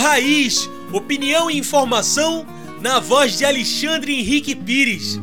[0.00, 2.46] Raiz, opinião e informação
[2.80, 5.20] na voz de Alexandre Henrique Pires.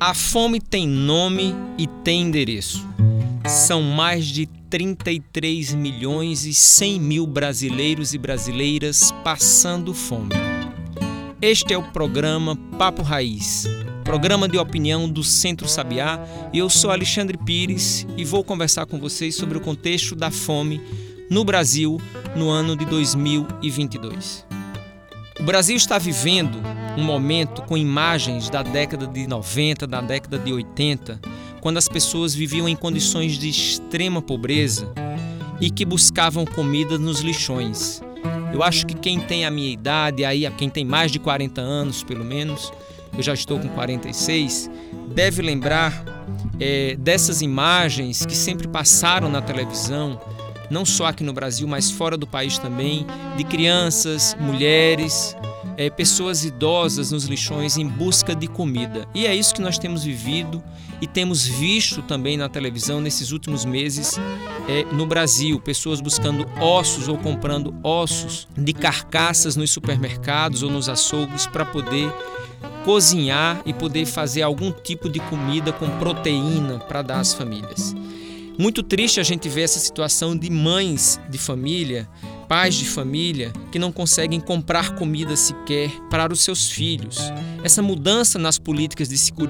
[0.00, 2.88] A fome tem nome e tem endereço.
[3.46, 10.34] São mais de 33 milhões e 100 mil brasileiros e brasileiras passando fome.
[11.42, 13.66] Este é o programa Papo Raiz,
[14.02, 16.20] programa de opinião do Centro Sabiá,
[16.52, 20.80] eu sou Alexandre Pires e vou conversar com vocês sobre o contexto da fome
[21.30, 22.00] no Brasil
[22.34, 24.44] no ano de 2022.
[25.40, 26.58] O Brasil está vivendo
[26.96, 31.20] um momento com imagens da década de 90, da década de 80,
[31.60, 34.92] quando as pessoas viviam em condições de extrema pobreza
[35.60, 38.02] e que buscavam comida nos lixões.
[38.52, 42.02] Eu acho que quem tem a minha idade, aí quem tem mais de 40 anos
[42.02, 42.70] pelo menos,
[43.16, 44.70] eu já estou com 46,
[45.14, 46.04] deve lembrar
[46.58, 50.20] é, dessas imagens que sempre passaram na televisão,
[50.70, 55.36] não só aqui no Brasil, mas fora do país também, de crianças, mulheres,
[55.76, 59.06] é, pessoas idosas nos lixões em busca de comida.
[59.14, 60.62] E é isso que nós temos vivido
[61.00, 64.18] e temos visto também na televisão nesses últimos meses
[64.68, 65.60] é, no Brasil.
[65.60, 72.12] Pessoas buscando ossos ou comprando ossos de carcaças nos supermercados ou nos açougues para poder
[72.84, 77.94] cozinhar e poder fazer algum tipo de comida com proteína para dar às famílias.
[78.58, 82.08] Muito triste a gente ver essa situação de mães de família
[82.52, 87.18] pais de família que não conseguem comprar comida sequer para os seus filhos.
[87.64, 89.42] Essa mudança nas políticas de segurança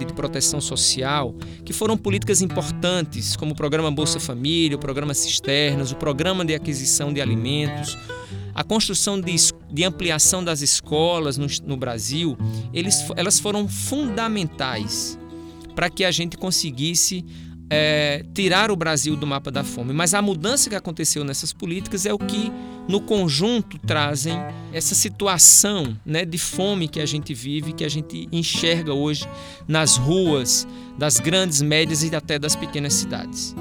[0.00, 1.32] e de proteção social,
[1.64, 6.52] que foram políticas importantes, como o programa Bolsa Família, o programa Cisternas, o programa de
[6.52, 7.96] aquisição de alimentos,
[8.58, 9.36] a construção de,
[9.70, 12.36] de ampliação das escolas no, no Brasil,
[12.74, 15.16] eles, elas foram fundamentais
[15.76, 17.24] para que a gente conseguisse
[17.70, 19.92] é, tirar o Brasil do mapa da fome.
[19.92, 22.50] Mas a mudança que aconteceu nessas políticas é o que,
[22.88, 24.36] no conjunto, trazem
[24.72, 29.24] essa situação né, de fome que a gente vive, que a gente enxerga hoje
[29.68, 30.66] nas ruas
[30.98, 33.54] das grandes, médias e até das pequenas cidades.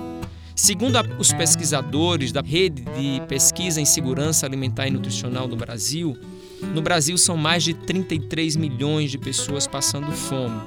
[0.57, 6.17] Segundo os pesquisadores da Rede de Pesquisa em Segurança Alimentar e Nutricional do Brasil,
[6.73, 10.59] no Brasil são mais de 33 milhões de pessoas passando fome.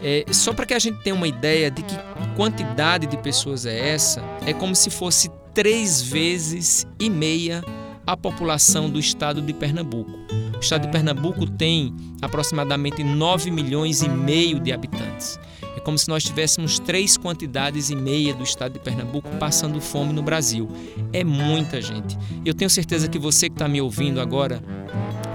[0.00, 1.94] É, só para que a gente tenha uma ideia de que
[2.36, 7.64] quantidade de pessoas é essa, é como se fosse três vezes e meia
[8.06, 10.12] a população do estado de Pernambuco.
[10.56, 11.92] O estado de Pernambuco tem
[12.22, 15.36] aproximadamente 9 milhões e meio de habitantes.
[15.76, 20.12] É como se nós tivéssemos três quantidades e meia do estado de Pernambuco passando fome
[20.12, 20.68] no Brasil.
[21.12, 22.18] É muita gente.
[22.44, 24.62] Eu tenho certeza que você que está me ouvindo agora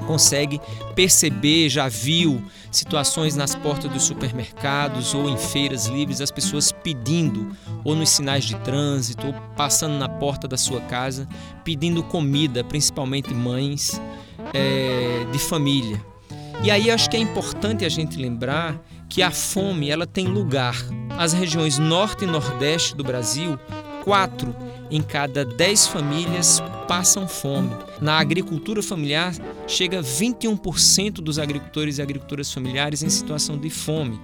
[0.05, 0.61] consegue
[0.95, 2.41] perceber, já viu
[2.71, 8.45] situações nas portas dos supermercados ou em feiras livres, as pessoas pedindo, ou nos sinais
[8.45, 11.27] de trânsito, ou passando na porta da sua casa,
[11.63, 13.99] pedindo comida, principalmente mães
[14.53, 15.99] é, de família.
[16.63, 20.75] E aí acho que é importante a gente lembrar que a fome ela tem lugar.
[21.17, 23.57] As regiões norte e nordeste do Brasil,
[24.03, 24.55] quatro
[24.91, 27.71] em cada dez famílias passam fome.
[27.99, 29.33] Na agricultura familiar,
[29.67, 34.19] chega 21% dos agricultores e agricultoras familiares em situação de fome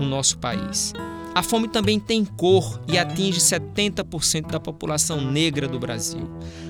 [0.00, 0.92] no nosso país.
[1.34, 6.26] A fome também tem cor e atinge 70% da população negra do Brasil.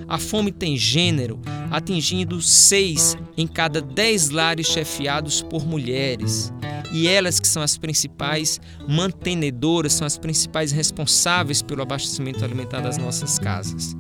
[0.09, 1.41] A fome tem gênero,
[1.71, 6.53] atingindo 6 em cada 10 lares chefiados por mulheres.
[6.97, 8.59] E elas que são as principais
[8.89, 13.95] mantenedoras, são as principais responsáveis pelo abastecimento alimentar das nossas casas.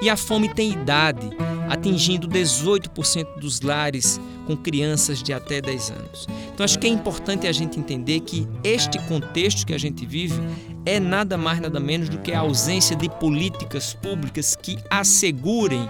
[0.00, 1.28] E a fome tem idade,
[1.68, 6.26] atingindo 18% dos lares com crianças de até 10 anos.
[6.52, 10.40] Então acho que é importante a gente entender que este contexto que a gente vive
[10.84, 15.88] é nada mais nada menos do que a ausência de políticas públicas que assegurem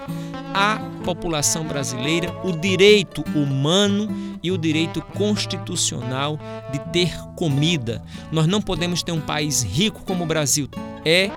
[0.55, 4.09] à população brasileira o direito humano
[4.43, 6.39] e o direito constitucional
[6.73, 8.03] de ter comida.
[8.33, 10.69] Nós não podemos ter um país rico como o Brasil
[11.05, 11.31] é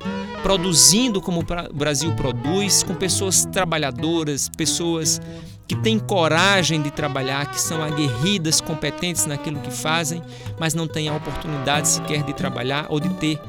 [0.43, 5.21] produzindo como o Brasil produz, com pessoas trabalhadoras, pessoas
[5.67, 10.21] que têm coragem de trabalhar, que são aguerridas, competentes naquilo que fazem,
[10.59, 13.39] mas não têm a oportunidade sequer de trabalhar ou de ter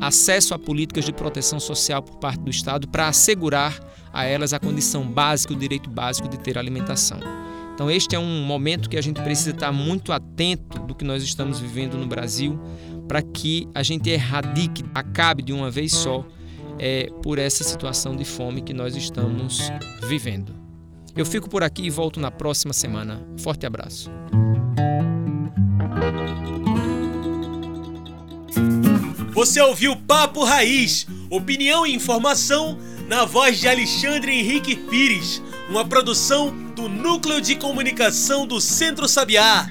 [0.00, 3.78] acesso a políticas de proteção social por parte do Estado para assegurar
[4.12, 7.18] a elas a condição básica, o direito básico de ter alimentação.
[7.74, 11.24] Então, este é um momento que a gente precisa estar muito atento do que nós
[11.24, 12.56] estamos vivendo no Brasil,
[13.08, 16.24] para que a gente erradique, acabe de uma vez só
[16.78, 19.72] é, por essa situação de fome que nós estamos
[20.02, 20.63] vivendo.
[21.16, 23.22] Eu fico por aqui e volto na próxima semana.
[23.38, 24.10] Forte abraço.
[29.32, 32.78] Você ouviu Papo Raiz, opinião e informação
[33.08, 39.68] na voz de Alexandre Henrique Pires, uma produção do Núcleo de Comunicação do Centro Sabiá.